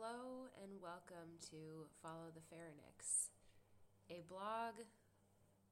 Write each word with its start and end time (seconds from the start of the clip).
Hello 0.00 0.46
and 0.62 0.80
welcome 0.80 1.42
to 1.50 1.88
Follow 2.00 2.30
the 2.32 2.40
Pharynx, 2.48 3.30
a 4.08 4.22
blog 4.28 4.74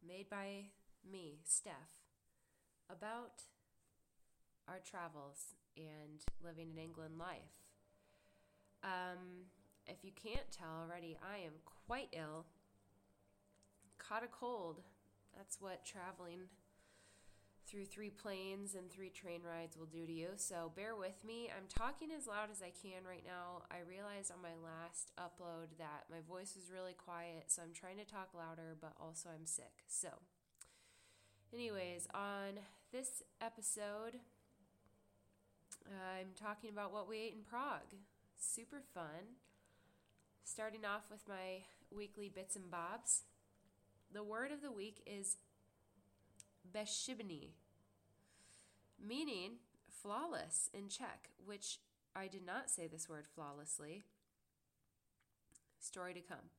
made 0.05 0.29
by 0.29 0.65
me, 1.09 1.39
Steph, 1.45 1.95
about 2.91 3.43
our 4.67 4.81
travels 4.83 5.55
and 5.77 6.25
living 6.45 6.71
in 6.75 6.83
England 6.83 7.19
life. 7.19 7.55
Um, 8.83 9.47
if 9.87 10.03
you 10.03 10.11
can't 10.11 10.51
tell 10.51 10.75
already, 10.83 11.17
I 11.23 11.45
am 11.45 11.53
quite 11.87 12.09
ill. 12.13 12.47
Caught 13.99 14.25
a 14.25 14.29
cold. 14.29 14.81
That's 15.37 15.61
what 15.61 15.85
traveling 15.85 16.49
through 17.67 17.85
three 17.85 18.11
planes 18.11 18.75
and 18.75 18.91
three 18.91 19.11
train 19.11 19.41
rides 19.43 19.77
will 19.77 19.87
do 19.87 20.07
to 20.07 20.13
you. 20.13 20.29
So 20.37 20.73
bear 20.77 20.95
with 20.95 21.25
me. 21.27 21.51
I'm 21.51 21.67
talking 21.69 22.11
as 22.17 22.27
loud 22.27 22.51
as 22.51 22.63
I 22.63 22.71
can 22.71 23.03
right 23.07 23.25
now. 23.27 23.63
I 23.71 23.79
realized 23.89 24.31
on 24.31 24.41
my 24.41 24.55
last 24.63 25.11
upload 25.19 25.77
that 25.79 26.05
my 26.11 26.21
voice 26.29 26.55
was 26.55 26.71
really 26.71 26.95
quiet, 26.95 27.45
so 27.49 27.63
I'm 27.63 27.73
trying 27.73 27.99
to 27.99 28.05
talk 28.05 28.31
louder, 28.35 28.77
but 28.81 28.93
also 29.01 29.29
I'm 29.35 29.47
sick. 29.47 29.83
So, 29.89 30.09
anyways, 31.53 32.07
on 32.15 32.63
this 32.93 33.23
episode, 33.41 34.21
I'm 35.87 36.29
talking 36.41 36.71
about 36.71 36.93
what 36.93 37.09
we 37.09 37.19
ate 37.19 37.35
in 37.35 37.43
Prague. 37.43 37.99
Super 38.39 38.83
fun. 38.95 39.35
Starting 40.45 40.85
off 40.85 41.11
with 41.11 41.27
my 41.29 41.67
weekly 41.91 42.29
bits 42.29 42.55
and 42.55 42.71
bobs. 42.71 43.23
The 44.13 44.23
word 44.23 44.53
of 44.53 44.63
the 44.63 44.71
week 44.71 45.03
is 45.05 45.37
Beshibny, 46.73 47.51
meaning 49.05 49.59
flawless 50.03 50.71
in 50.73 50.89
Czech, 50.89 51.31
which 51.45 51.79
I 52.15 52.29
did 52.29 52.45
not 52.45 52.71
say 52.71 52.87
this 52.87 53.09
word 53.09 53.27
flawlessly. 53.27 54.05
Story 55.81 56.15
to 56.15 56.21
come. 56.21 56.51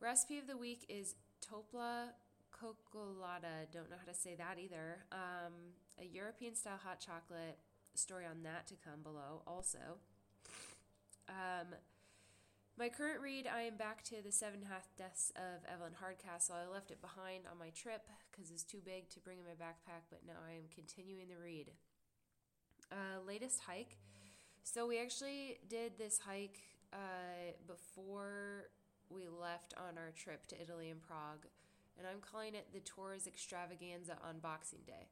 Recipe 0.00 0.38
of 0.38 0.46
the 0.46 0.56
week 0.56 0.86
is 0.88 1.14
topla 1.40 2.08
kokolada. 2.52 3.70
Don't 3.72 3.90
know 3.90 3.96
how 3.98 4.10
to 4.10 4.18
say 4.18 4.34
that 4.34 4.58
either. 4.58 5.04
Um, 5.12 5.52
a 6.00 6.04
European 6.04 6.54
style 6.54 6.80
hot 6.82 7.00
chocolate. 7.00 7.58
Story 7.94 8.24
on 8.24 8.42
that 8.44 8.66
to 8.68 8.74
come 8.74 9.02
below 9.02 9.42
also. 9.46 9.98
Um, 11.28 11.74
my 12.80 12.88
current 12.88 13.20
read, 13.20 13.46
I 13.46 13.68
am 13.68 13.76
back 13.76 14.02
to 14.04 14.22
the 14.24 14.32
Seven 14.32 14.62
Half 14.66 14.88
Deaths 14.96 15.30
of 15.36 15.68
Evelyn 15.70 15.92
Hardcastle. 16.00 16.56
I 16.56 16.72
left 16.72 16.90
it 16.90 17.02
behind 17.02 17.44
on 17.44 17.58
my 17.58 17.68
trip 17.76 18.08
because 18.32 18.50
it's 18.50 18.62
too 18.62 18.80
big 18.82 19.10
to 19.10 19.20
bring 19.20 19.36
in 19.36 19.44
my 19.44 19.52
backpack, 19.52 20.08
but 20.08 20.20
now 20.26 20.40
I 20.48 20.52
am 20.52 20.64
continuing 20.74 21.28
the 21.28 21.36
read. 21.36 21.72
Uh, 22.90 23.20
latest 23.28 23.60
hike. 23.68 23.98
So 24.62 24.86
we 24.86 24.98
actually 24.98 25.58
did 25.68 25.98
this 25.98 26.20
hike 26.24 26.62
uh, 26.94 27.52
before 27.66 28.70
we 29.10 29.28
left 29.28 29.74
on 29.76 29.98
our 29.98 30.12
trip 30.16 30.46
to 30.46 30.56
Italy 30.58 30.88
and 30.88 31.02
Prague, 31.02 31.44
and 31.98 32.06
I'm 32.06 32.22
calling 32.22 32.54
it 32.54 32.68
the 32.72 32.80
Tors 32.80 33.26
Extravaganza 33.26 34.16
on 34.26 34.38
Boxing 34.38 34.80
Day. 34.86 35.10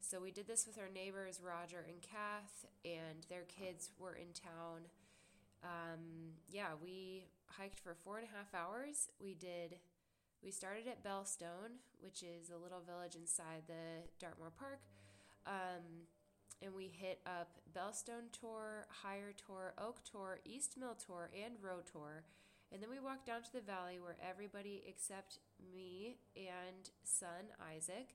So 0.00 0.18
we 0.18 0.30
did 0.30 0.46
this 0.46 0.66
with 0.66 0.78
our 0.78 0.88
neighbors, 0.88 1.42
Roger 1.44 1.84
and 1.86 2.00
Kath, 2.00 2.64
and 2.86 3.26
their 3.28 3.44
kids 3.44 3.90
were 3.98 4.14
in 4.14 4.32
town 4.32 4.88
um, 5.66 6.38
yeah, 6.48 6.78
we 6.80 7.26
hiked 7.46 7.80
for 7.80 7.96
four 8.04 8.18
and 8.18 8.26
a 8.26 8.36
half 8.36 8.54
hours. 8.54 9.10
We 9.20 9.34
did. 9.34 9.76
We 10.42 10.50
started 10.50 10.86
at 10.86 11.02
Belstone, 11.02 11.82
which 12.00 12.22
is 12.22 12.50
a 12.50 12.62
little 12.62 12.80
village 12.80 13.16
inside 13.16 13.62
the 13.66 14.06
Dartmoor 14.20 14.52
Park. 14.56 14.80
Um, 15.46 16.06
and 16.62 16.74
we 16.74 16.86
hit 16.86 17.20
up 17.26 17.58
Belstone 17.76 18.30
Tor, 18.32 18.86
Higher 19.02 19.32
Tor, 19.36 19.74
Oke 19.78 20.04
Tor, 20.04 20.40
East 20.44 20.76
Mill 20.78 20.94
Tor, 20.94 21.30
and 21.34 21.54
Row 21.60 21.80
Tor. 21.90 22.24
And 22.72 22.82
then 22.82 22.90
we 22.90 22.98
walked 22.98 23.26
down 23.26 23.42
to 23.42 23.52
the 23.52 23.60
valley 23.60 23.98
where 24.00 24.16
everybody 24.28 24.82
except 24.88 25.38
me 25.74 26.18
and 26.36 26.90
son 27.04 27.50
Isaac, 27.74 28.14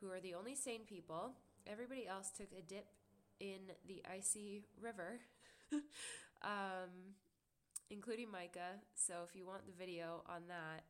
who 0.00 0.10
are 0.10 0.20
the 0.20 0.34
only 0.34 0.54
sane 0.54 0.84
people, 0.86 1.32
everybody 1.66 2.06
else 2.06 2.30
took 2.30 2.48
a 2.56 2.62
dip 2.62 2.86
in 3.40 3.70
the 3.86 4.02
icy 4.12 4.64
river, 4.80 5.20
um, 6.42 7.14
including 7.90 8.30
Micah. 8.30 8.80
So 8.94 9.14
if 9.28 9.34
you 9.34 9.46
want 9.46 9.66
the 9.66 9.72
video 9.72 10.22
on 10.28 10.42
that, 10.48 10.84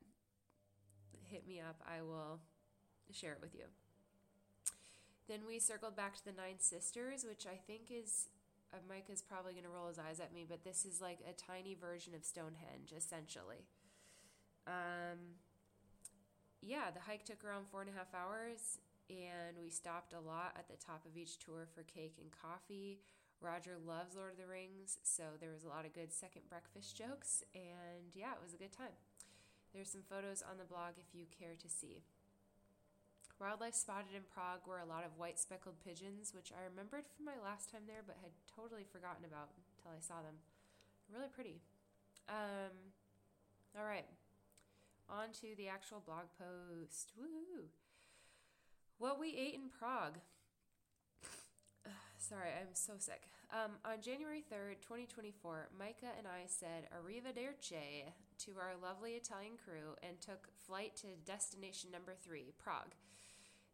hit 1.24 1.46
me 1.46 1.60
up. 1.60 1.80
I 1.86 2.02
will 2.02 2.40
share 3.12 3.32
it 3.32 3.40
with 3.40 3.54
you. 3.54 3.64
Then 5.28 5.40
we 5.46 5.58
circled 5.58 5.96
back 5.96 6.16
to 6.16 6.24
the 6.24 6.32
Nine 6.32 6.58
Sisters, 6.58 7.24
which 7.28 7.46
I 7.46 7.56
think 7.66 7.90
is 7.90 8.28
uh, 8.72 8.78
Micah's 8.88 9.22
probably 9.22 9.52
going 9.52 9.64
to 9.64 9.70
roll 9.70 9.88
his 9.88 9.98
eyes 9.98 10.20
at 10.20 10.32
me, 10.32 10.44
but 10.48 10.64
this 10.64 10.84
is 10.84 11.00
like 11.00 11.18
a 11.28 11.32
tiny 11.32 11.74
version 11.74 12.14
of 12.14 12.24
Stonehenge, 12.24 12.92
essentially. 12.96 13.64
Um, 14.66 15.36
yeah, 16.60 16.90
the 16.92 17.00
hike 17.00 17.24
took 17.24 17.44
around 17.44 17.66
four 17.68 17.80
and 17.80 17.90
a 17.90 17.92
half 17.92 18.12
hours 18.14 18.78
and 19.08 19.56
we 19.62 19.70
stopped 19.70 20.12
a 20.12 20.20
lot 20.20 20.52
at 20.58 20.68
the 20.68 20.76
top 20.76 21.04
of 21.06 21.16
each 21.16 21.38
tor 21.38 21.66
for 21.74 21.82
cake 21.82 22.16
and 22.20 22.28
coffee. 22.30 23.00
Roger 23.40 23.78
loves 23.78 24.16
Lord 24.18 24.32
of 24.34 24.38
the 24.38 24.50
Rings, 24.50 24.98
so 25.06 25.38
there 25.38 25.54
was 25.54 25.62
a 25.62 25.70
lot 25.70 25.86
of 25.86 25.94
good 25.94 26.12
second 26.12 26.42
breakfast 26.50 26.98
jokes, 26.98 27.44
and 27.54 28.10
yeah, 28.14 28.34
it 28.34 28.42
was 28.42 28.54
a 28.54 28.58
good 28.58 28.74
time. 28.74 28.98
There's 29.72 29.90
some 29.90 30.02
photos 30.02 30.42
on 30.42 30.58
the 30.58 30.66
blog 30.66 30.98
if 30.98 31.14
you 31.14 31.26
care 31.30 31.54
to 31.54 31.68
see. 31.68 32.02
Wildlife 33.38 33.78
spotted 33.78 34.18
in 34.18 34.26
Prague 34.26 34.66
were 34.66 34.82
a 34.82 34.90
lot 34.90 35.06
of 35.06 35.14
white 35.14 35.38
speckled 35.38 35.78
pigeons, 35.86 36.34
which 36.34 36.50
I 36.50 36.66
remembered 36.66 37.06
from 37.06 37.30
my 37.30 37.38
last 37.38 37.70
time 37.70 37.86
there 37.86 38.02
but 38.02 38.18
had 38.18 38.34
totally 38.50 38.82
forgotten 38.82 39.22
about 39.22 39.54
until 39.54 39.94
I 39.94 40.02
saw 40.02 40.18
them. 40.26 40.42
Really 41.06 41.30
pretty. 41.30 41.62
Um, 42.26 42.74
all 43.78 43.86
right, 43.86 44.10
on 45.08 45.30
to 45.40 45.54
the 45.56 45.68
actual 45.68 46.02
blog 46.04 46.26
post. 46.34 47.12
What 48.98 49.20
we 49.20 49.38
ate 49.38 49.54
in 49.54 49.70
Prague. 49.70 50.18
Sorry, 52.18 52.50
I'm 52.50 52.74
so 52.74 52.94
sick. 52.98 53.22
Um, 53.54 53.78
on 53.84 54.02
January 54.02 54.42
3rd, 54.42 54.82
2024, 54.82 55.70
Micah 55.78 56.12
and 56.18 56.26
I 56.26 56.44
said 56.46 56.90
arrivederci 56.90 58.10
to 58.44 58.50
our 58.58 58.74
lovely 58.82 59.12
Italian 59.12 59.54
crew 59.56 59.94
and 60.02 60.20
took 60.20 60.48
flight 60.66 60.96
to 60.96 61.14
destination 61.24 61.90
number 61.90 62.12
three, 62.18 62.52
Prague. 62.58 62.98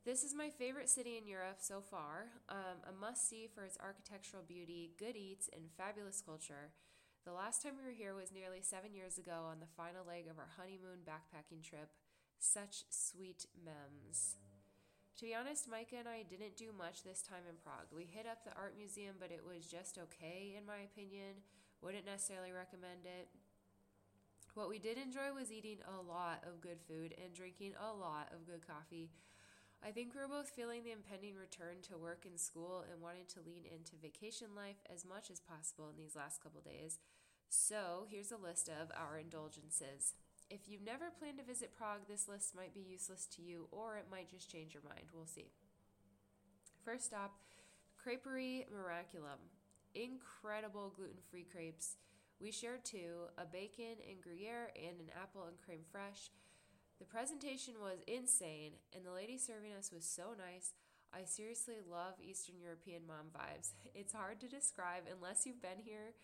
This 0.04 0.22
is 0.22 0.34
my 0.34 0.50
favorite 0.50 0.90
city 0.90 1.16
in 1.16 1.26
Europe 1.26 1.56
so 1.58 1.80
far, 1.80 2.28
um, 2.50 2.84
a 2.84 2.92
must 2.92 3.26
see 3.26 3.48
for 3.48 3.64
its 3.64 3.78
architectural 3.82 4.44
beauty, 4.46 4.92
good 4.98 5.16
eats, 5.16 5.48
and 5.50 5.72
fabulous 5.78 6.22
culture. 6.24 6.76
The 7.24 7.32
last 7.32 7.62
time 7.62 7.72
we 7.80 7.88
were 7.88 7.96
here 7.96 8.14
was 8.14 8.30
nearly 8.30 8.60
seven 8.60 8.94
years 8.94 9.16
ago 9.16 9.48
on 9.50 9.58
the 9.58 9.72
final 9.74 10.04
leg 10.06 10.28
of 10.28 10.38
our 10.38 10.52
honeymoon 10.58 11.08
backpacking 11.08 11.64
trip. 11.64 11.88
Such 12.38 12.84
sweet 12.90 13.46
memes. 13.64 14.36
To 15.18 15.26
be 15.26 15.34
honest, 15.34 15.70
Micah 15.70 16.02
and 16.02 16.08
I 16.08 16.26
didn't 16.26 16.56
do 16.58 16.74
much 16.74 17.04
this 17.06 17.22
time 17.22 17.46
in 17.48 17.54
Prague. 17.62 17.86
We 17.94 18.02
hit 18.02 18.26
up 18.26 18.42
the 18.42 18.56
art 18.58 18.74
museum, 18.74 19.14
but 19.22 19.30
it 19.30 19.46
was 19.46 19.70
just 19.70 19.94
okay, 19.94 20.58
in 20.58 20.66
my 20.66 20.82
opinion. 20.82 21.38
Wouldn't 21.82 22.06
necessarily 22.06 22.50
recommend 22.50 23.06
it. 23.06 23.30
What 24.58 24.68
we 24.68 24.82
did 24.82 24.98
enjoy 24.98 25.30
was 25.30 25.54
eating 25.54 25.78
a 25.86 26.02
lot 26.02 26.42
of 26.42 26.60
good 26.60 26.82
food 26.82 27.14
and 27.22 27.30
drinking 27.32 27.78
a 27.78 27.94
lot 27.94 28.34
of 28.34 28.46
good 28.46 28.66
coffee. 28.66 29.10
I 29.86 29.94
think 29.94 30.14
we 30.14 30.20
are 30.20 30.26
both 30.26 30.50
feeling 30.50 30.82
the 30.82 30.90
impending 30.90 31.38
return 31.38 31.78
to 31.86 31.98
work 31.98 32.26
and 32.26 32.38
school 32.38 32.82
and 32.90 33.00
wanted 33.00 33.28
to 33.30 33.46
lean 33.46 33.70
into 33.70 33.94
vacation 34.02 34.50
life 34.56 34.82
as 34.90 35.06
much 35.06 35.30
as 35.30 35.38
possible 35.38 35.86
in 35.90 35.96
these 35.96 36.16
last 36.16 36.42
couple 36.42 36.60
days. 36.60 36.98
So, 37.48 38.06
here's 38.10 38.32
a 38.32 38.36
list 38.36 38.66
of 38.66 38.90
our 38.98 39.18
indulgences. 39.18 40.14
If 40.54 40.68
you've 40.68 40.86
never 40.86 41.10
planned 41.10 41.38
to 41.38 41.44
visit 41.44 41.74
Prague, 41.74 42.06
this 42.06 42.28
list 42.28 42.54
might 42.54 42.72
be 42.72 42.80
useless 42.80 43.26
to 43.34 43.42
you, 43.42 43.66
or 43.72 43.96
it 43.96 44.06
might 44.08 44.30
just 44.30 44.48
change 44.48 44.72
your 44.72 44.84
mind. 44.84 45.10
We'll 45.12 45.26
see. 45.26 45.50
First 46.84 47.06
stop, 47.06 47.34
Creperie 47.98 48.62
Miraculum. 48.70 49.42
Incredible 49.96 50.92
gluten 50.94 51.18
free 51.28 51.42
crepes. 51.42 51.96
We 52.38 52.52
shared 52.52 52.84
two 52.84 53.26
a 53.36 53.44
bacon 53.44 53.98
and 54.08 54.22
Gruyere 54.22 54.70
and 54.78 55.00
an 55.00 55.10
apple 55.20 55.42
and 55.48 55.58
creme 55.58 55.82
fraiche. 55.92 56.30
The 57.00 57.04
presentation 57.04 57.74
was 57.82 57.98
insane, 58.06 58.74
and 58.94 59.04
the 59.04 59.10
lady 59.10 59.38
serving 59.38 59.72
us 59.72 59.90
was 59.92 60.04
so 60.04 60.38
nice. 60.38 60.70
I 61.12 61.24
seriously 61.24 61.82
love 61.90 62.14
Eastern 62.22 62.60
European 62.62 63.02
mom 63.08 63.34
vibes. 63.34 63.72
It's 63.96 64.12
hard 64.12 64.38
to 64.40 64.48
describe 64.48 65.02
unless 65.10 65.46
you've 65.46 65.62
been 65.62 65.82
here. 65.84 66.14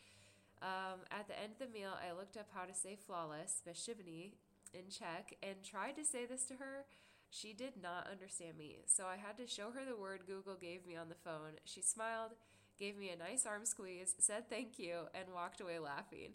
Um, 0.62 1.00
at 1.10 1.26
the 1.26 1.40
end 1.40 1.52
of 1.52 1.58
the 1.58 1.72
meal, 1.72 1.92
I 1.96 2.12
looked 2.12 2.36
up 2.36 2.48
how 2.52 2.64
to 2.64 2.74
say 2.74 2.96
flawless, 2.96 3.62
beshivny, 3.66 4.32
in 4.74 4.90
Czech, 4.90 5.36
and 5.42 5.62
tried 5.64 5.96
to 5.96 6.04
say 6.04 6.26
this 6.26 6.44
to 6.46 6.54
her. 6.54 6.84
She 7.30 7.52
did 7.52 7.74
not 7.80 8.08
understand 8.10 8.58
me, 8.58 8.78
so 8.86 9.06
I 9.06 9.16
had 9.16 9.36
to 9.38 9.46
show 9.46 9.70
her 9.70 9.84
the 9.84 9.96
word 9.96 10.26
Google 10.26 10.56
gave 10.56 10.84
me 10.86 10.96
on 10.96 11.08
the 11.08 11.14
phone. 11.14 11.58
She 11.64 11.80
smiled, 11.80 12.32
gave 12.78 12.98
me 12.98 13.10
a 13.10 13.16
nice 13.16 13.46
arm 13.46 13.64
squeeze, 13.64 14.14
said 14.18 14.50
thank 14.50 14.78
you, 14.78 15.06
and 15.14 15.32
walked 15.32 15.60
away 15.60 15.78
laughing. 15.78 16.32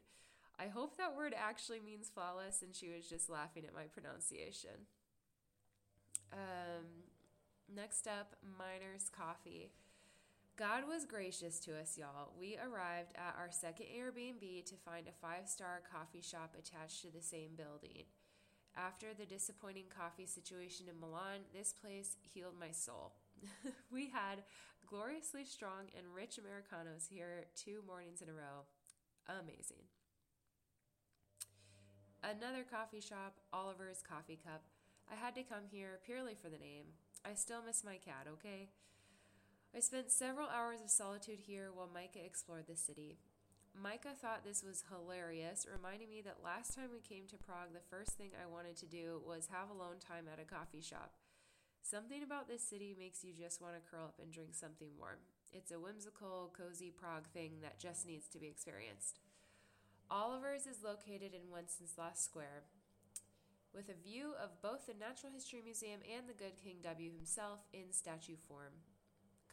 I 0.58 0.68
hope 0.68 0.98
that 0.98 1.16
word 1.16 1.36
actually 1.38 1.82
means 1.82 2.10
flawless, 2.10 2.62
and 2.62 2.74
she 2.74 2.90
was 2.90 3.10
just 3.10 3.30
laughing 3.30 3.66
at 3.66 3.74
my 3.76 3.84
pronunciation. 3.84 4.88
Um, 6.32 6.86
next 7.76 8.08
up, 8.08 8.36
Miner's 8.42 9.10
Coffee. 9.10 9.72
God 10.58 10.88
was 10.88 11.04
gracious 11.04 11.60
to 11.62 11.78
us, 11.78 11.98
y'all. 11.98 12.32
We 12.40 12.56
arrived 12.56 13.12
at 13.16 13.36
our 13.38 13.52
second 13.52 13.88
Airbnb 13.92 14.66
to 14.66 14.76
find 14.76 15.06
a 15.08 15.12
five 15.12 15.50
star 15.50 15.82
coffee 15.92 16.22
shop 16.22 16.56
attached 16.58 17.02
to 17.02 17.12
the 17.12 17.22
same 17.22 17.58
building. 17.58 18.08
After 18.78 19.08
the 19.14 19.26
disappointing 19.26 19.92
coffee 19.92 20.26
situation 20.26 20.86
in 20.90 21.00
Milan, 21.00 21.44
this 21.54 21.74
place 21.74 22.16
healed 22.22 22.56
my 22.58 22.72
soul. 22.72 23.16
we 23.92 24.08
had 24.08 24.44
gloriously 24.88 25.44
strong 25.44 25.92
and 25.98 26.16
rich 26.16 26.40
Americanos 26.40 27.08
here 27.10 27.48
two 27.56 27.84
mornings 27.86 28.22
in 28.22 28.30
a 28.30 28.34
row. 28.34 28.64
Amazing. 29.28 29.84
Another 32.24 32.64
coffee 32.64 33.02
shop, 33.02 33.42
Oliver's 33.52 34.02
Coffee 34.02 34.40
Cup. 34.42 34.64
I 35.12 35.16
had 35.16 35.36
to 35.36 35.44
come 35.44 35.68
here 35.70 36.00
purely 36.06 36.34
for 36.34 36.48
the 36.48 36.58
name. 36.58 36.96
I 37.26 37.34
still 37.34 37.60
miss 37.66 37.84
my 37.84 37.98
cat, 37.98 38.28
okay? 38.32 38.70
I 39.76 39.82
spent 39.82 40.10
several 40.10 40.48
hours 40.48 40.80
of 40.80 40.90
solitude 40.90 41.40
here 41.44 41.68
while 41.76 41.90
Micah 41.94 42.24
explored 42.24 42.64
the 42.66 42.78
city. 42.78 43.18
Micah 43.76 44.16
thought 44.16 44.46
this 44.46 44.64
was 44.64 44.86
hilarious, 44.88 45.68
reminding 45.68 46.10
me 46.10 46.22
that 46.24 46.40
last 46.40 46.74
time 46.74 46.96
we 46.96 47.04
came 47.04 47.28
to 47.28 47.36
Prague, 47.36 47.76
the 47.76 47.84
first 47.92 48.16
thing 48.16 48.32
I 48.40 48.48
wanted 48.48 48.78
to 48.78 48.86
do 48.86 49.20
was 49.28 49.52
have 49.52 49.68
alone 49.68 50.00
time 50.00 50.32
at 50.32 50.40
a 50.40 50.48
coffee 50.48 50.80
shop. 50.80 51.12
Something 51.84 52.24
about 52.24 52.48
this 52.48 52.64
city 52.64 52.96
makes 52.98 53.26
you 53.26 53.34
just 53.36 53.62
want 53.62 53.76
to 53.76 53.84
curl 53.84 54.06
up 54.08 54.16
and 54.24 54.32
drink 54.32 54.56
something 54.56 54.96
warm. 54.98 55.20
It's 55.52 55.76
a 55.76 55.80
whimsical, 55.80 56.56
cozy 56.56 56.94
Prague 56.96 57.28
thing 57.36 57.60
that 57.62 57.78
just 57.78 58.08
needs 58.08 58.30
to 58.30 58.40
be 58.40 58.48
experienced. 58.48 59.20
Oliver's 60.10 60.68
is 60.72 60.88
located 60.88 61.36
in 61.36 61.52
Wenceslas 61.52 62.24
Square, 62.24 62.64
with 63.76 63.92
a 63.92 64.08
view 64.08 64.40
of 64.42 64.62
both 64.64 64.88
the 64.88 64.96
Natural 64.96 65.36
History 65.36 65.60
Museum 65.60 66.00
and 66.08 66.30
the 66.30 66.40
Good 66.40 66.56
King 66.64 66.80
W 66.82 67.12
himself 67.12 67.68
in 67.74 67.92
statue 67.92 68.40
form. 68.48 68.72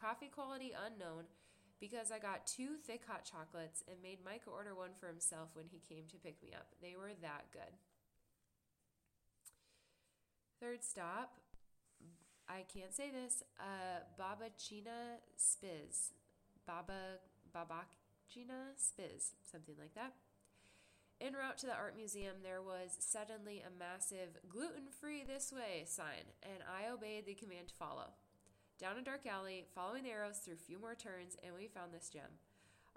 Coffee 0.02 0.26
quality 0.26 0.72
unknown 0.75 1.31
because 1.78 2.10
I 2.10 2.19
got 2.19 2.44
two 2.44 2.75
thick 2.84 3.02
hot 3.06 3.22
chocolates 3.25 3.84
and 3.87 4.02
made 4.02 4.19
Mike 4.25 4.43
order 4.50 4.75
one 4.75 4.99
for 4.99 5.06
himself 5.06 5.50
when 5.54 5.66
he 5.70 5.78
came 5.78 6.10
to 6.10 6.16
pick 6.19 6.43
me 6.43 6.50
up. 6.52 6.66
They 6.82 6.96
were 6.99 7.12
that 7.22 7.44
good. 7.52 7.78
Third 10.58 10.82
stop, 10.82 11.38
I 12.49 12.64
can't 12.72 12.93
say 12.93 13.10
this, 13.12 13.44
uh, 13.60 14.02
Babachina 14.19 15.22
Spiz. 15.38 16.10
Baba, 16.66 17.19
Babachina 17.55 18.75
Spiz, 18.76 19.34
something 19.50 19.76
like 19.78 19.94
that. 19.94 20.14
En 21.20 21.34
route 21.34 21.58
to 21.58 21.66
the 21.66 21.76
art 21.76 21.96
museum, 21.96 22.37
there 22.43 22.62
was 22.62 22.96
suddenly 22.98 23.62
a 23.62 23.78
massive 23.78 24.38
gluten 24.48 24.90
free 25.00 25.22
this 25.22 25.52
way 25.52 25.84
sign, 25.87 26.26
and 26.43 26.62
I 26.66 26.90
obeyed 26.93 27.26
the 27.26 27.34
command 27.34 27.69
to 27.69 27.75
follow. 27.75 28.14
Down 28.82 28.99
a 28.99 29.02
dark 29.02 29.26
alley, 29.31 29.64
following 29.76 30.02
the 30.02 30.11
arrows 30.11 30.38
through 30.38 30.58
a 30.58 30.67
few 30.67 30.76
more 30.76 30.96
turns, 30.96 31.37
and 31.46 31.55
we 31.55 31.70
found 31.70 31.94
this 31.94 32.11
gem. 32.11 32.43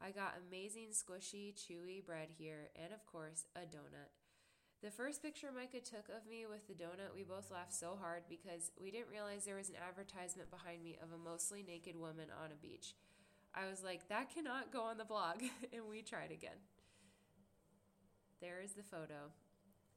I 0.01 0.09
got 0.09 0.41
amazing, 0.41 0.97
squishy, 0.97 1.53
chewy 1.53 2.03
bread 2.03 2.29
here, 2.35 2.71
and 2.73 2.91
of 2.91 3.05
course, 3.05 3.45
a 3.55 3.69
donut. 3.69 4.09
The 4.81 4.89
first 4.89 5.21
picture 5.21 5.53
Micah 5.53 5.85
took 5.85 6.09
of 6.09 6.25
me 6.27 6.47
with 6.49 6.65
the 6.65 6.73
donut, 6.73 7.13
we 7.13 7.21
both 7.21 7.51
laughed 7.51 7.75
so 7.75 7.95
hard 8.01 8.23
because 8.27 8.71
we 8.81 8.89
didn't 8.89 9.13
realize 9.13 9.45
there 9.45 9.61
was 9.61 9.69
an 9.69 9.77
advertisement 9.77 10.49
behind 10.49 10.81
me 10.81 10.97
of 11.03 11.13
a 11.13 11.21
mostly 11.21 11.61
naked 11.61 11.95
woman 11.95 12.33
on 12.33 12.49
a 12.49 12.57
beach. 12.59 12.95
I 13.53 13.69
was 13.69 13.83
like, 13.83 14.09
that 14.09 14.33
cannot 14.33 14.73
go 14.73 14.81
on 14.81 14.97
the 14.97 15.05
blog, 15.05 15.43
and 15.71 15.83
we 15.87 16.01
tried 16.01 16.31
again. 16.31 16.65
There 18.41 18.57
is 18.59 18.71
the 18.71 18.81
photo. 18.81 19.29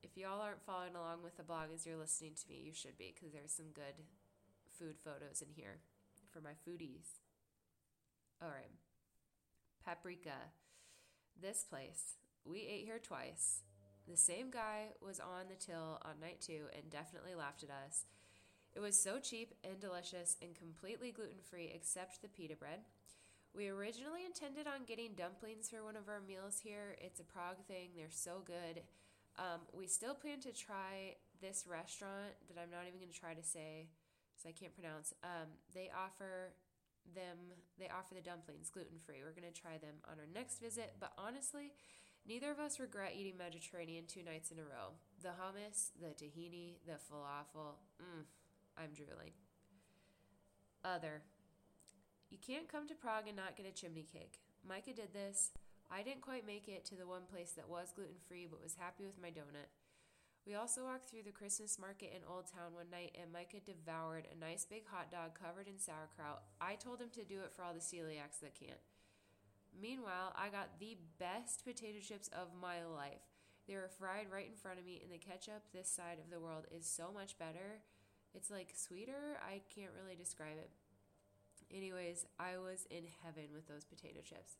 If 0.02 0.18
y'all 0.18 0.42
aren't 0.42 0.60
following 0.60 0.96
along 0.96 1.22
with 1.24 1.38
the 1.38 1.48
blog 1.48 1.72
as 1.74 1.86
you're 1.86 1.96
listening 1.96 2.32
to 2.36 2.48
me, 2.50 2.60
you 2.62 2.74
should 2.74 2.98
be 2.98 3.14
because 3.16 3.32
there's 3.32 3.56
some 3.56 3.72
good 3.72 4.04
food 4.78 4.96
photos 5.02 5.42
in 5.42 5.48
here 5.54 5.78
for 6.30 6.40
my 6.40 6.52
foodies. 6.66 7.20
All 8.42 8.48
right. 8.48 8.70
Paprika. 9.84 10.52
This 11.40 11.64
place. 11.64 12.16
We 12.44 12.60
ate 12.60 12.84
here 12.84 12.98
twice. 12.98 13.62
The 14.08 14.16
same 14.16 14.50
guy 14.50 14.88
was 15.00 15.20
on 15.20 15.48
the 15.48 15.56
till 15.56 16.00
on 16.02 16.20
night 16.20 16.40
two 16.40 16.66
and 16.74 16.90
definitely 16.90 17.34
laughed 17.34 17.62
at 17.62 17.70
us. 17.70 18.04
It 18.74 18.80
was 18.80 19.00
so 19.00 19.18
cheap 19.18 19.54
and 19.64 19.80
delicious 19.80 20.36
and 20.40 20.54
completely 20.54 21.10
gluten 21.10 21.40
free 21.42 21.70
except 21.74 22.22
the 22.22 22.28
pita 22.28 22.56
bread. 22.56 22.80
We 23.54 23.68
originally 23.68 24.24
intended 24.24 24.66
on 24.66 24.84
getting 24.86 25.14
dumplings 25.14 25.68
for 25.68 25.82
one 25.82 25.96
of 25.96 26.08
our 26.08 26.20
meals 26.20 26.60
here. 26.62 26.96
It's 27.00 27.20
a 27.20 27.24
Prague 27.24 27.64
thing, 27.66 27.90
they're 27.96 28.06
so 28.10 28.42
good. 28.44 28.82
Um, 29.38 29.60
we 29.72 29.86
still 29.86 30.14
plan 30.14 30.40
to 30.40 30.52
try 30.52 31.16
this 31.40 31.66
restaurant 31.68 32.34
that 32.48 32.60
I'm 32.60 32.70
not 32.70 32.86
even 32.86 33.00
going 33.00 33.12
to 33.12 33.18
try 33.18 33.34
to 33.34 33.42
say 33.42 33.88
so 34.38 34.48
I 34.48 34.52
can't 34.52 34.74
pronounce. 34.74 35.12
Um, 35.22 35.50
they 35.74 35.90
offer 35.90 36.54
them 37.14 37.56
they 37.78 37.88
offer 37.88 38.14
the 38.14 38.22
dumplings 38.22 38.70
gluten 38.70 38.98
free. 39.04 39.20
We're 39.24 39.34
gonna 39.34 39.52
try 39.52 39.78
them 39.78 40.00
on 40.06 40.18
our 40.18 40.30
next 40.32 40.60
visit, 40.60 40.94
but 41.00 41.12
honestly, 41.18 41.72
neither 42.26 42.50
of 42.50 42.58
us 42.58 42.78
regret 42.78 43.14
eating 43.18 43.36
Mediterranean 43.36 44.04
two 44.06 44.22
nights 44.22 44.50
in 44.50 44.58
a 44.58 44.66
row. 44.66 44.94
The 45.22 45.34
hummus, 45.34 45.90
the 45.98 46.14
tahini, 46.14 46.78
the 46.86 47.00
falafel. 47.10 47.82
Mm, 48.00 48.24
I'm 48.76 48.94
drooling. 48.94 49.32
Other. 50.84 51.22
You 52.30 52.38
can't 52.38 52.68
come 52.68 52.86
to 52.88 52.94
Prague 52.94 53.26
and 53.26 53.36
not 53.36 53.56
get 53.56 53.66
a 53.66 53.72
chimney 53.72 54.06
cake. 54.10 54.40
Micah 54.66 54.92
did 54.92 55.12
this. 55.12 55.50
I 55.90 56.02
didn't 56.02 56.20
quite 56.20 56.46
make 56.46 56.68
it 56.68 56.84
to 56.86 56.94
the 56.94 57.06
one 57.06 57.22
place 57.30 57.52
that 57.56 57.68
was 57.68 57.92
gluten 57.94 58.20
free, 58.28 58.46
but 58.48 58.62
was 58.62 58.76
happy 58.78 59.06
with 59.06 59.20
my 59.20 59.28
donut. 59.28 59.72
We 60.48 60.54
also 60.54 60.88
walked 60.88 61.10
through 61.10 61.28
the 61.28 61.36
Christmas 61.36 61.78
market 61.78 62.16
in 62.16 62.24
Old 62.24 62.48
Town 62.48 62.72
one 62.72 62.88
night, 62.88 63.12
and 63.20 63.28
Micah 63.28 63.60
devoured 63.60 64.24
a 64.32 64.40
nice 64.40 64.64
big 64.64 64.88
hot 64.88 65.12
dog 65.12 65.36
covered 65.36 65.68
in 65.68 65.76
sauerkraut. 65.76 66.40
I 66.58 66.72
told 66.72 67.04
him 67.04 67.12
to 67.20 67.28
do 67.28 67.44
it 67.44 67.52
for 67.52 67.60
all 67.60 67.76
the 67.76 67.84
celiacs 67.84 68.40
that 68.40 68.56
can't. 68.56 68.80
Meanwhile, 69.76 70.32
I 70.40 70.48
got 70.48 70.80
the 70.80 70.96
best 71.20 71.68
potato 71.68 72.00
chips 72.00 72.32
of 72.32 72.56
my 72.56 72.80
life. 72.80 73.28
They 73.68 73.76
were 73.76 73.92
fried 73.92 74.32
right 74.32 74.48
in 74.48 74.56
front 74.56 74.80
of 74.80 74.86
me, 74.88 75.04
and 75.04 75.12
the 75.12 75.20
ketchup 75.20 75.68
this 75.68 75.92
side 75.92 76.16
of 76.16 76.32
the 76.32 76.40
world 76.40 76.64
is 76.72 76.88
so 76.88 77.12
much 77.12 77.36
better. 77.36 77.84
It's 78.32 78.48
like 78.48 78.72
sweeter. 78.72 79.36
I 79.44 79.60
can't 79.68 79.92
really 79.92 80.16
describe 80.16 80.56
it. 80.56 80.72
Anyways, 81.68 82.24
I 82.40 82.56
was 82.56 82.88
in 82.88 83.04
heaven 83.20 83.52
with 83.52 83.68
those 83.68 83.84
potato 83.84 84.24
chips. 84.24 84.56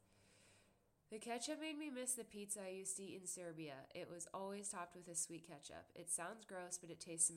The 1.10 1.19
ketchup 1.19 1.60
made 1.60 1.78
me 1.78 1.88
miss 1.88 2.12
the 2.12 2.25
pizza 2.25 2.60
I 2.66 2.70
used 2.70 2.99
to 2.99 3.02
eat 3.02 3.20
in 3.22 3.26
Serbia. 3.26 3.75
It 3.94 4.10
was 4.12 4.28
always 4.34 4.69
topped 4.69 4.94
with 4.94 5.08
a 5.08 5.14
sweet 5.14 5.49
ketchup. 5.49 5.87
It 5.94 6.10
sounds 6.10 6.44
gross, 6.46 6.78
but 6.78 6.90
it 6.90 7.00
tastes 7.00 7.32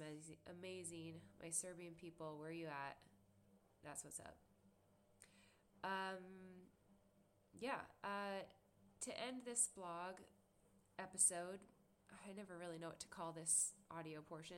amazing. 0.49 1.13
My 1.41 1.51
Serbian 1.51 1.93
people, 1.93 2.35
where 2.37 2.49
are 2.49 2.51
you 2.51 2.67
at? 2.67 2.97
That's 3.81 4.03
what's 4.03 4.19
up. 4.19 4.35
Um, 5.85 6.19
yeah. 7.59 7.79
Uh, 8.03 8.43
to 9.01 9.11
end 9.25 9.43
this 9.45 9.69
blog 9.73 10.15
episode, 10.99 11.59
I 12.11 12.33
never 12.35 12.57
really 12.59 12.77
know 12.77 12.87
what 12.87 12.99
to 12.99 13.07
call 13.07 13.31
this 13.31 13.71
audio 13.89 14.19
portion. 14.19 14.57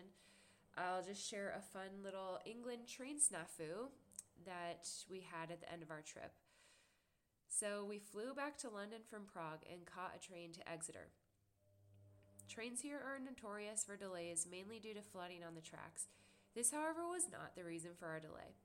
I'll 0.75 1.03
just 1.03 1.29
share 1.29 1.53
a 1.55 1.61
fun 1.61 2.01
little 2.03 2.39
England 2.45 2.87
train 2.87 3.17
snafu 3.17 3.89
that 4.45 4.87
we 5.09 5.19
had 5.21 5.51
at 5.51 5.61
the 5.61 5.71
end 5.71 5.83
of 5.83 5.91
our 5.91 6.01
trip. 6.01 6.33
So 7.53 7.85
we 7.87 7.99
flew 7.99 8.33
back 8.33 8.57
to 8.59 8.69
London 8.69 9.01
from 9.07 9.29
Prague 9.31 9.61
and 9.71 9.85
caught 9.85 10.17
a 10.17 10.19
train 10.19 10.53
to 10.53 10.67
Exeter. 10.67 11.13
Trains 12.49 12.81
here 12.81 12.97
are 12.97 13.21
notorious 13.21 13.85
for 13.85 13.95
delays, 13.95 14.47
mainly 14.49 14.79
due 14.79 14.95
to 14.95 15.03
flooding 15.03 15.43
on 15.45 15.53
the 15.53 15.61
tracks. 15.61 16.07
This, 16.55 16.71
however, 16.71 17.05
was 17.05 17.29
not 17.31 17.55
the 17.55 17.63
reason 17.63 17.91
for 17.93 18.07
our 18.07 18.19
delay. 18.19 18.57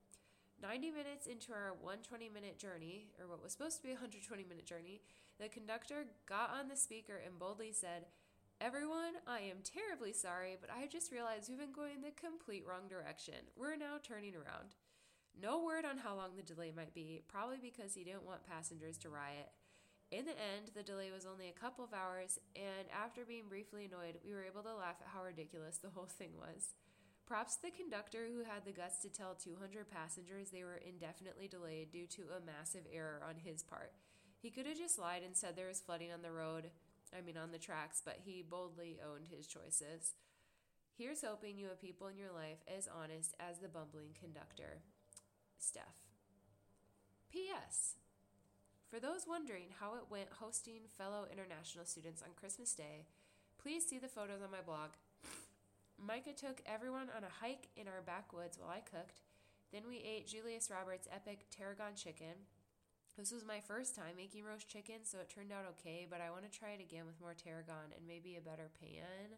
90 0.63 0.91
minutes 0.91 1.27
into 1.27 1.53
our 1.53 1.77
120 1.77 2.31
minute 2.31 2.59
journey, 2.59 3.13
or 3.21 3.29
what 3.29 3.43
was 3.43 3.53
supposed 3.53 3.77
to 3.77 3.83
be 3.83 3.91
a 3.91 4.01
120 4.01 4.45
minute 4.49 4.65
journey, 4.65 5.03
the 5.39 5.53
conductor 5.53 6.07
got 6.25 6.49
on 6.49 6.69
the 6.69 6.77
speaker 6.77 7.21
and 7.21 7.39
boldly 7.39 7.73
said, 7.73 8.07
Everyone, 8.59 9.21
I 9.27 9.41
am 9.41 9.59
terribly 9.63 10.15
sorry, 10.15 10.57
but 10.59 10.71
I 10.73 10.87
just 10.87 11.13
realized 11.13 11.51
we've 11.51 11.61
been 11.61 11.77
going 11.77 12.01
the 12.01 12.17
complete 12.17 12.65
wrong 12.67 12.89
direction. 12.89 13.53
We're 13.55 13.77
now 13.77 14.01
turning 14.03 14.35
around. 14.35 14.81
No 15.41 15.63
word 15.63 15.85
on 15.85 15.99
how 15.99 16.17
long 16.17 16.35
the 16.35 16.43
delay 16.43 16.73
might 16.75 16.95
be, 16.95 17.23
probably 17.29 17.59
because 17.63 17.95
he 17.95 18.03
didn't 18.03 18.27
want 18.27 18.49
passengers 18.49 18.99
to 18.99 19.09
riot. 19.09 19.51
In 20.11 20.25
the 20.25 20.33
end, 20.33 20.73
the 20.75 20.83
delay 20.83 21.13
was 21.15 21.27
only 21.27 21.49
a 21.49 21.61
couple 21.61 21.85
of 21.85 21.95
hours, 21.95 22.41
and 22.57 22.91
after 22.91 23.25
being 23.25 23.47
briefly 23.49 23.85
annoyed, 23.85 24.19
we 24.25 24.33
were 24.33 24.43
able 24.43 24.63
to 24.63 24.75
laugh 24.75 24.97
at 25.01 25.13
how 25.15 25.23
ridiculous 25.23 25.79
the 25.79 25.91
whole 25.91 26.11
thing 26.11 26.31
was. 26.37 26.75
Props 27.25 27.57
to 27.57 27.63
the 27.63 27.71
conductor 27.71 28.27
who 28.27 28.43
had 28.43 28.65
the 28.65 28.73
guts 28.73 28.99
to 29.03 29.11
tell 29.11 29.35
200 29.35 29.91
passengers 29.91 30.51
they 30.51 30.65
were 30.65 30.81
indefinitely 30.83 31.47
delayed 31.47 31.93
due 31.93 32.07
to 32.07 32.35
a 32.35 32.45
massive 32.45 32.87
error 32.91 33.23
on 33.23 33.37
his 33.37 33.63
part. 33.63 33.93
He 34.41 34.51
could 34.51 34.67
have 34.67 34.79
just 34.79 34.99
lied 34.99 35.23
and 35.23 35.37
said 35.37 35.55
there 35.55 35.69
was 35.69 35.81
flooding 35.81 36.11
on 36.11 36.23
the 36.23 36.33
road, 36.33 36.71
I 37.17 37.21
mean 37.21 37.37
on 37.37 37.53
the 37.53 37.59
tracks, 37.59 38.03
but 38.05 38.21
he 38.25 38.43
boldly 38.43 38.99
owned 39.05 39.29
his 39.29 39.47
choices. 39.47 40.15
Here's 40.97 41.23
hoping 41.23 41.59
you 41.59 41.69
have 41.69 41.81
people 41.81 42.09
in 42.09 42.17
your 42.17 42.33
life 42.33 42.65
as 42.67 42.89
honest 42.89 43.35
as 43.39 43.59
the 43.59 43.69
bumbling 43.69 44.17
conductor. 44.19 44.81
Steph. 45.59 46.07
P.S. 47.31 47.97
For 48.89 48.99
those 48.99 49.27
wondering 49.29 49.75
how 49.79 49.97
it 49.97 50.11
went 50.11 50.41
hosting 50.41 50.89
fellow 50.97 51.27
international 51.31 51.85
students 51.85 52.23
on 52.23 52.39
Christmas 52.39 52.73
Day, 52.73 53.05
please 53.61 53.85
see 53.85 53.99
the 53.99 54.09
photos 54.09 54.41
on 54.43 54.51
my 54.51 54.63
blog. 54.65 54.97
Micah 55.99 56.33
took 56.33 56.63
everyone 56.65 57.09
on 57.15 57.25
a 57.25 57.37
hike 57.43 57.69
in 57.77 57.89
our 57.89 58.01
backwoods 58.07 58.57
while 58.59 58.71
I 58.71 58.81
cooked. 58.81 59.21
Then 59.73 59.83
we 59.87 59.99
ate 59.99 60.29
Julius 60.29 60.71
Roberts' 60.71 61.09
epic 61.13 61.47
tarragon 61.51 61.95
chicken. 61.95 62.49
This 63.19 63.33
was 63.33 63.45
my 63.45 63.59
first 63.61 63.97
time 63.97 64.15
making 64.17 64.45
roast 64.45 64.69
chicken, 64.69 65.03
so 65.03 65.19
it 65.19 65.29
turned 65.29 65.51
out 65.51 65.67
okay, 65.75 66.07
but 66.09 66.23
I 66.23 66.31
want 66.31 66.51
to 66.51 66.59
try 66.59 66.71
it 66.71 66.81
again 66.81 67.05
with 67.05 67.21
more 67.21 67.35
tarragon 67.35 67.91
and 67.93 68.07
maybe 68.07 68.37
a 68.37 68.41
better 68.41 68.71
pan. 68.81 69.37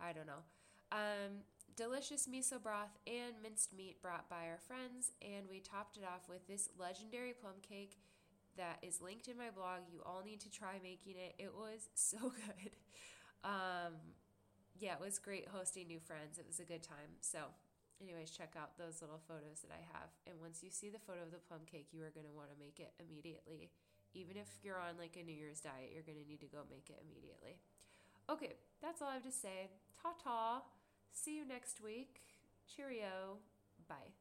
I 0.00 0.12
don't 0.14 0.30
know. 0.30 0.46
Um, 0.92 1.42
delicious 1.76 2.28
miso 2.28 2.62
broth 2.62 2.98
and 3.06 3.34
minced 3.42 3.72
meat 3.72 4.02
brought 4.02 4.28
by 4.28 4.48
our 4.48 4.60
friends, 4.66 5.12
and 5.22 5.48
we 5.48 5.60
topped 5.60 5.96
it 5.96 6.04
off 6.04 6.28
with 6.28 6.46
this 6.46 6.68
legendary 6.78 7.32
plum 7.32 7.60
cake 7.66 7.98
that 8.56 8.78
is 8.82 9.00
linked 9.00 9.28
in 9.28 9.36
my 9.36 9.50
blog. 9.54 9.88
You 9.90 10.02
all 10.04 10.22
need 10.24 10.40
to 10.40 10.50
try 10.50 10.80
making 10.82 11.16
it. 11.16 11.34
It 11.38 11.52
was 11.54 11.88
so 11.94 12.18
good. 12.18 12.72
Um, 13.44 13.96
yeah, 14.78 14.94
it 14.94 15.00
was 15.00 15.18
great 15.18 15.48
hosting 15.48 15.88
new 15.88 16.00
friends. 16.00 16.38
It 16.38 16.46
was 16.46 16.60
a 16.60 16.64
good 16.64 16.82
time. 16.82 17.20
So, 17.20 17.38
anyways, 18.00 18.30
check 18.30 18.54
out 18.58 18.76
those 18.78 19.00
little 19.00 19.20
photos 19.26 19.60
that 19.62 19.72
I 19.72 19.82
have. 19.92 20.10
And 20.26 20.40
once 20.40 20.62
you 20.62 20.70
see 20.70 20.90
the 20.90 21.02
photo 21.02 21.22
of 21.22 21.30
the 21.30 21.38
plum 21.38 21.64
cake, 21.70 21.88
you 21.92 22.02
are 22.04 22.12
going 22.12 22.26
to 22.26 22.34
want 22.34 22.50
to 22.52 22.58
make 22.58 22.80
it 22.80 22.92
immediately. 23.00 23.70
Even 24.14 24.36
if 24.36 24.48
you're 24.62 24.80
on 24.80 24.98
like 24.98 25.16
a 25.16 25.24
New 25.24 25.34
Year's 25.34 25.60
diet, 25.60 25.92
you're 25.92 26.04
going 26.04 26.20
to 26.20 26.28
need 26.28 26.40
to 26.40 26.50
go 26.50 26.68
make 26.68 26.90
it 26.90 27.00
immediately. 27.00 27.56
Okay, 28.28 28.54
that's 28.80 29.00
all 29.00 29.08
I 29.08 29.14
have 29.14 29.24
to 29.24 29.32
say. 29.32 29.72
Ta 30.02 30.12
ta. 30.22 30.62
See 31.12 31.36
you 31.36 31.44
next 31.46 31.80
week. 31.80 32.20
Cheerio. 32.66 33.38
Bye. 33.88 34.12